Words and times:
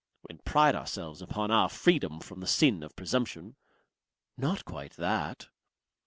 And 0.27 0.43
pride 0.43 0.73
ourselves 0.73 1.21
upon 1.21 1.51
our 1.51 1.69
freedom 1.69 2.21
from 2.21 2.39
the 2.39 2.47
sin 2.47 2.81
of 2.81 2.95
presumption. 2.95 3.55
"Not 4.35 4.65
quite 4.65 4.93
that!" 4.95 5.49